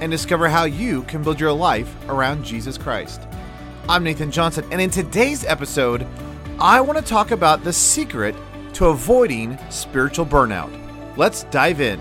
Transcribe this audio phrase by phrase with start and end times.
[0.00, 3.20] and discover how you can build your life around Jesus Christ.
[3.88, 6.06] I'm Nathan Johnson, and in today's episode,
[6.58, 8.34] I want to talk about the secret
[8.74, 10.70] to avoiding spiritual burnout.
[11.16, 12.00] Let's dive in.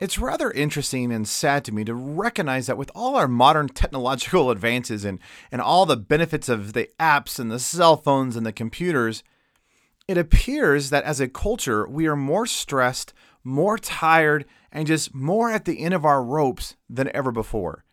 [0.00, 4.50] It's rather interesting and sad to me to recognize that with all our modern technological
[4.50, 5.18] advances and,
[5.52, 9.22] and all the benefits of the apps and the cell phones and the computers,
[10.10, 13.12] it appears that as a culture, we are more stressed,
[13.44, 17.84] more tired, and just more at the end of our ropes than ever before.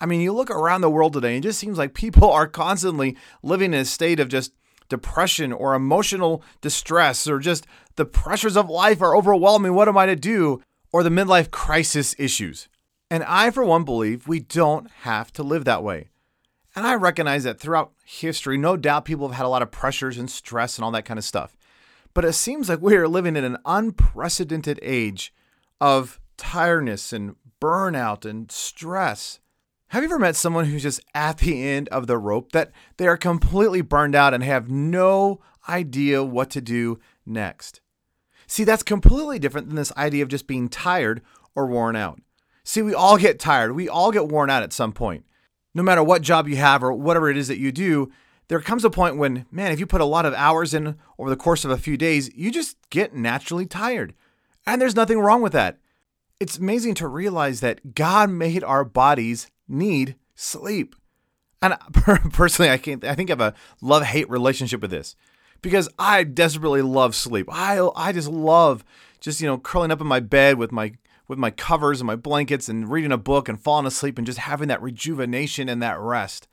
[0.00, 2.46] I mean, you look around the world today, and it just seems like people are
[2.46, 4.52] constantly living in a state of just
[4.88, 7.66] depression or emotional distress, or just
[7.96, 9.74] the pressures of life are overwhelming.
[9.74, 10.62] What am I to do?
[10.92, 12.68] Or the midlife crisis issues.
[13.10, 16.09] And I, for one, believe we don't have to live that way.
[16.76, 20.18] And I recognize that throughout history, no doubt people have had a lot of pressures
[20.18, 21.56] and stress and all that kind of stuff.
[22.14, 25.32] But it seems like we are living in an unprecedented age
[25.80, 29.40] of tiredness and burnout and stress.
[29.88, 33.08] Have you ever met someone who's just at the end of the rope, that they
[33.08, 37.80] are completely burned out and have no idea what to do next?
[38.46, 41.22] See, that's completely different than this idea of just being tired
[41.54, 42.20] or worn out.
[42.62, 43.72] See, we all get tired.
[43.72, 45.24] We all get worn out at some point
[45.74, 48.10] no matter what job you have or whatever it is that you do,
[48.48, 51.30] there comes a point when, man, if you put a lot of hours in over
[51.30, 54.14] the course of a few days, you just get naturally tired.
[54.66, 55.78] And there's nothing wrong with that.
[56.40, 60.96] It's amazing to realize that God made our bodies need sleep.
[61.62, 61.76] And
[62.32, 65.14] personally, I can't, I think I have a love hate relationship with this
[65.62, 67.46] because I desperately love sleep.
[67.50, 68.84] I, I just love
[69.20, 70.94] just, you know, curling up in my bed with my
[71.30, 74.40] with my covers and my blankets and reading a book and falling asleep and just
[74.40, 76.48] having that rejuvenation and that rest.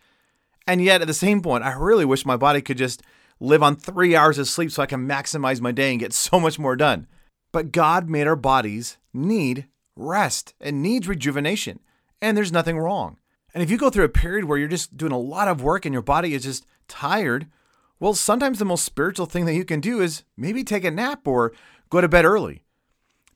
[0.68, 3.02] And yet, at the same point, I really wish my body could just
[3.40, 6.40] live on three hours of sleep so I can maximize my day and get so
[6.40, 7.08] much more done.
[7.52, 9.66] But God made our bodies need
[9.96, 11.80] rest and needs rejuvenation,
[12.22, 13.18] and there's nothing wrong.
[13.56, 15.88] And if you go through a period where you're just doing a lot of work
[15.88, 17.48] and your body is just tired,
[18.00, 21.28] well, sometimes the most spiritual thing that you can do is maybe take a nap
[21.28, 21.52] or
[21.90, 22.62] go to bed early.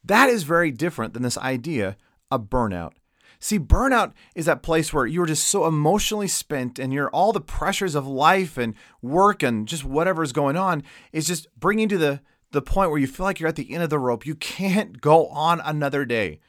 [0.04, 1.98] That is very different than this idea
[2.30, 2.94] of burnout.
[3.40, 7.42] See, burnout is that place where you're just so emotionally spent and you're all the
[7.42, 11.98] pressures of life and work and just whatever is going on is just bringing to
[11.98, 14.28] the, the point where you feel like you're at the end of the rope.
[14.28, 16.40] You can't go on another day.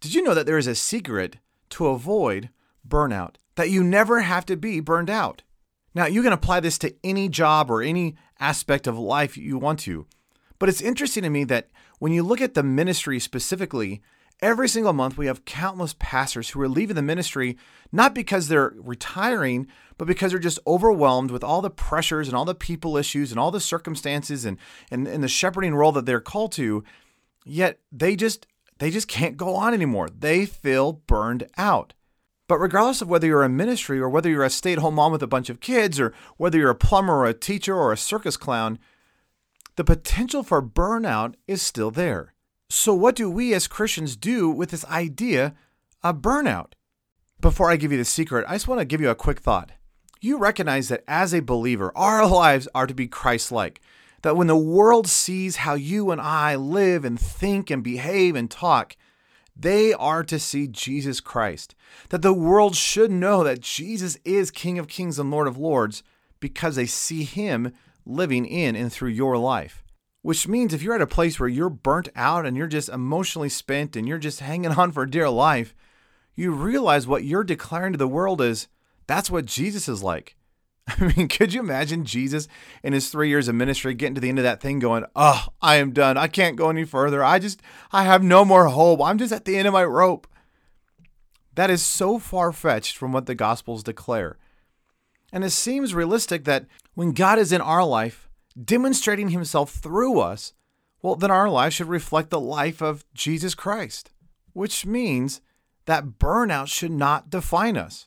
[0.00, 1.38] Did you know that there is a secret
[1.70, 2.50] to avoid
[2.86, 3.36] burnout?
[3.54, 5.44] That you never have to be burned out.
[5.94, 9.78] Now, you can apply this to any job or any aspect of life you want
[9.80, 10.06] to.
[10.58, 11.68] But it's interesting to me that
[12.04, 14.02] when you look at the ministry specifically,
[14.42, 17.56] every single month we have countless pastors who are leaving the ministry
[17.92, 22.44] not because they're retiring, but because they're just overwhelmed with all the pressures and all
[22.44, 24.58] the people issues and all the circumstances and,
[24.90, 26.84] and, and the shepherding role that they're called to.
[27.46, 28.46] Yet they just
[28.76, 30.10] they just can't go on anymore.
[30.10, 31.94] They feel burned out.
[32.48, 35.12] But regardless of whether you're a ministry or whether you're a stay at home mom
[35.12, 37.96] with a bunch of kids or whether you're a plumber or a teacher or a
[37.96, 38.78] circus clown,
[39.76, 42.34] the potential for burnout is still there.
[42.68, 45.54] So, what do we as Christians do with this idea
[46.02, 46.72] of burnout?
[47.40, 49.72] Before I give you the secret, I just want to give you a quick thought.
[50.20, 53.80] You recognize that as a believer, our lives are to be Christ like.
[54.22, 58.50] That when the world sees how you and I live and think and behave and
[58.50, 58.96] talk,
[59.54, 61.74] They are to see Jesus Christ.
[62.08, 66.02] That the world should know that Jesus is King of Kings and Lord of Lords
[66.40, 67.72] because they see Him
[68.06, 69.82] living in and through your life.
[70.22, 73.50] Which means if you're at a place where you're burnt out and you're just emotionally
[73.50, 75.74] spent and you're just hanging on for dear life,
[76.34, 78.68] you realize what you're declaring to the world is
[79.06, 80.36] that's what Jesus is like.
[80.88, 82.48] I mean, could you imagine Jesus
[82.82, 85.46] in his three years of ministry getting to the end of that thing going, Oh,
[85.62, 86.16] I am done.
[86.16, 87.24] I can't go any further.
[87.24, 87.62] I just,
[87.92, 89.00] I have no more hope.
[89.02, 90.26] I'm just at the end of my rope.
[91.54, 94.38] That is so far fetched from what the Gospels declare.
[95.34, 98.30] And it seems realistic that when God is in our life,
[98.62, 100.52] demonstrating himself through us,
[101.02, 104.12] well, then our life should reflect the life of Jesus Christ,
[104.52, 105.40] which means
[105.86, 108.06] that burnout should not define us.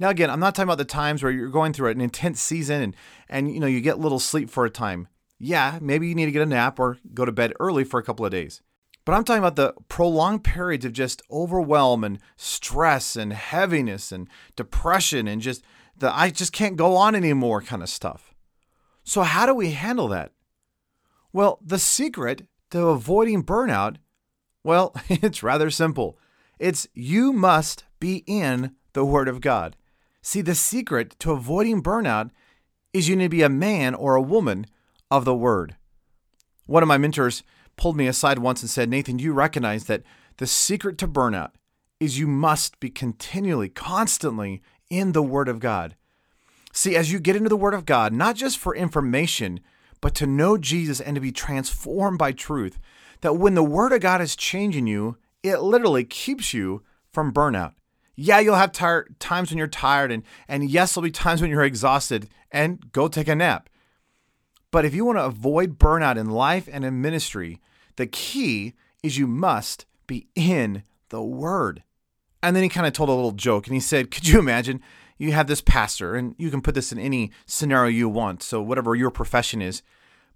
[0.00, 2.80] Now, again, I'm not talking about the times where you're going through an intense season
[2.80, 2.96] and,
[3.28, 5.08] and you know you get little sleep for a time.
[5.38, 8.02] Yeah, maybe you need to get a nap or go to bed early for a
[8.02, 8.62] couple of days.
[9.04, 14.28] But I'm talking about the prolonged periods of just overwhelm and stress and heaviness and
[14.56, 15.62] depression and just
[16.02, 18.34] I just can't go on anymore kind of stuff.
[19.04, 20.32] So how do we handle that?
[21.32, 23.96] Well, the secret to avoiding burnout,
[24.62, 26.18] well, it's rather simple.
[26.58, 29.76] It's you must be in the Word of God.
[30.22, 32.30] See, the secret to avoiding burnout
[32.92, 34.66] is you need to be a man or a woman
[35.10, 35.76] of the Word.
[36.66, 37.42] One of my mentors
[37.76, 40.02] pulled me aside once and said, Nathan, you recognize that
[40.36, 41.52] the secret to burnout
[42.00, 45.96] is you must be continually, constantly in the Word of God.
[46.72, 49.60] See, as you get into the Word of God, not just for information,
[50.00, 52.78] but to know Jesus and to be transformed by truth,
[53.20, 56.82] that when the Word of God is changing you, it literally keeps you
[57.12, 57.74] from burnout.
[58.14, 61.50] Yeah, you'll have tar- times when you're tired, and, and yes, there'll be times when
[61.50, 63.68] you're exhausted, and go take a nap.
[64.70, 67.60] But if you want to avoid burnout in life and in ministry,
[67.96, 71.82] the key is you must be in the Word.
[72.42, 74.80] And then he kind of told a little joke, and he said, Could you imagine?
[75.18, 78.62] You have this pastor, and you can put this in any scenario you want, so
[78.62, 79.82] whatever your profession is.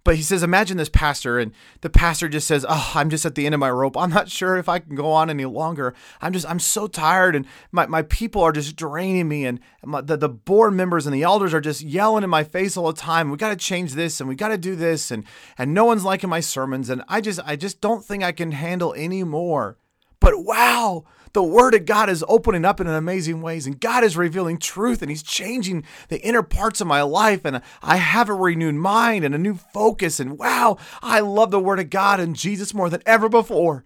[0.03, 3.35] But he says, imagine this pastor, and the pastor just says, Oh, I'm just at
[3.35, 3.95] the end of my rope.
[3.95, 5.93] I'm not sure if I can go on any longer.
[6.21, 10.01] I'm just, I'm so tired, and my, my people are just draining me, and my,
[10.01, 12.99] the, the board members and the elders are just yelling in my face all the
[12.99, 13.31] time.
[13.31, 15.23] We got to change this, and we got to do this, and
[15.57, 18.51] and no one's liking my sermons, and I just, I just don't think I can
[18.51, 19.77] handle any more.
[20.23, 21.03] But wow,
[21.33, 25.01] the Word of God is opening up in amazing ways, and God is revealing truth,
[25.01, 29.25] and He's changing the inner parts of my life, and I have a renewed mind
[29.25, 30.21] and a new focus.
[30.21, 33.83] And wow, I love the Word of God and Jesus more than ever before.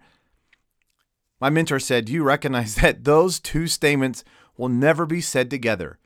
[1.40, 4.22] My mentor said, Do you recognize that those two statements
[4.56, 5.98] will never be said together?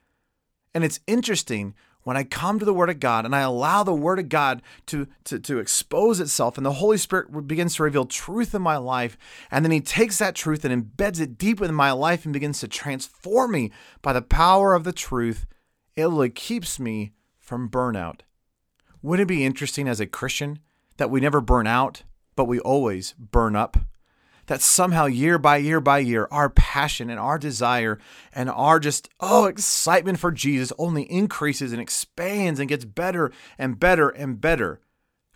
[0.72, 3.94] And it's interesting when I come to the Word of God and I allow the
[3.94, 8.04] Word of God to, to, to expose itself, and the Holy Spirit begins to reveal
[8.04, 9.16] truth in my life,
[9.50, 12.60] and then He takes that truth and embeds it deep within my life and begins
[12.60, 13.70] to transform me
[14.00, 15.46] by the power of the truth,
[15.96, 18.20] it really keeps me from burnout.
[19.02, 20.60] Wouldn't it be interesting as a Christian
[20.96, 22.04] that we never burn out,
[22.36, 23.76] but we always burn up?
[24.46, 27.98] That somehow year by year by year, our passion and our desire
[28.32, 33.78] and our just, oh, excitement for Jesus only increases and expands and gets better and
[33.78, 34.80] better and better.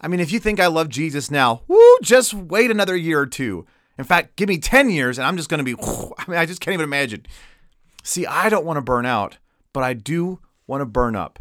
[0.00, 3.26] I mean, if you think I love Jesus now, woo, just wait another year or
[3.26, 3.66] two.
[3.98, 5.80] In fact, give me 10 years and I'm just going to be,
[6.18, 7.26] I mean, I just can't even imagine.
[8.02, 9.38] See, I don't want to burn out,
[9.72, 11.38] but I do want to burn up.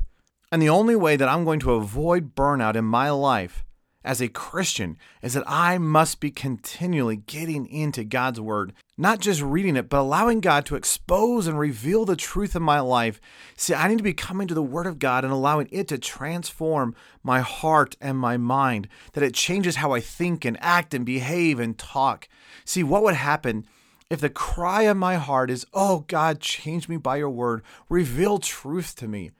[0.51, 3.64] And the only way that I'm going to avoid burnout in my life
[4.05, 9.41] as a Christian is that I must be continually getting into God's Word, not just
[9.41, 13.19] reading it, but allowing God to expose and reveal the truth in my life.
[13.57, 15.97] See, I need to be coming to the Word of God and allowing it to
[15.97, 21.05] transform my heart and my mind, that it changes how I think and act and
[21.05, 22.29] behave and talk.
[22.63, 23.65] See, what would happen?
[24.09, 28.38] If the cry of my heart is, Oh God, change me by your word, reveal
[28.38, 29.31] truth to me.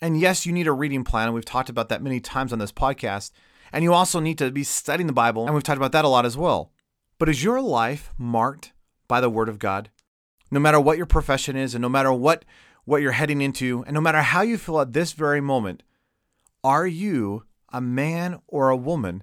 [0.00, 2.60] And yes, you need a reading plan, and we've talked about that many times on
[2.60, 3.32] this podcast.
[3.72, 6.08] And you also need to be studying the Bible, and we've talked about that a
[6.08, 6.72] lot as well.
[7.18, 8.72] But is your life marked
[9.06, 9.90] by the Word of God?
[10.50, 12.44] No matter what your profession is, and no matter what,
[12.84, 15.82] what you're heading into, and no matter how you feel at this very moment,
[16.64, 19.22] are you a man or a woman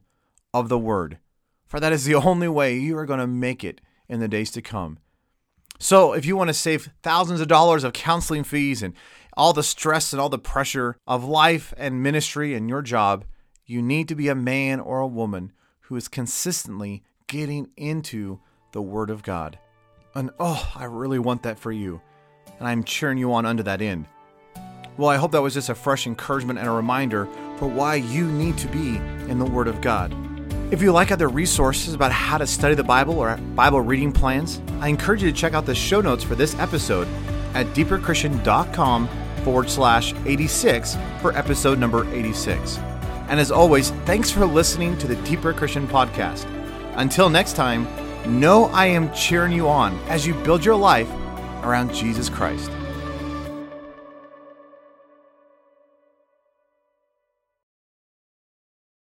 [0.54, 1.20] of the Word?
[1.66, 4.52] For that is the only way you are going to make it in the days
[4.52, 5.00] to come.
[5.80, 8.94] So, if you want to save thousands of dollars of counseling fees and
[9.36, 13.26] all the stress and all the pressure of life and ministry and your job,
[13.66, 18.40] you need to be a man or a woman who is consistently getting into
[18.72, 19.58] the Word of God.
[20.14, 22.02] And oh, I really want that for you.
[22.60, 24.08] And I'm cheering you on under that end.
[24.98, 28.26] Well, I hope that was just a fresh encouragement and a reminder for why you
[28.26, 28.96] need to be
[29.30, 30.16] in the Word of God.
[30.72, 34.62] If you like other resources about how to study the Bible or Bible reading plans,
[34.80, 37.08] I encourage you to check out the show notes for this episode
[37.54, 39.08] at deeperchristian.com
[39.44, 42.80] forward slash 86 for episode number 86.
[43.28, 46.46] And as always, thanks for listening to the Deeper Christian Podcast.
[46.96, 47.88] Until next time,
[48.40, 51.10] know I am cheering you on as you build your life
[51.64, 52.72] around Jesus Christ.